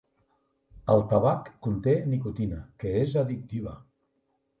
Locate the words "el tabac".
0.93-1.51